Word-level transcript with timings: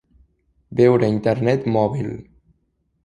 Veure 0.79 1.09
internet 1.15 1.69
mòbil. 1.77 2.09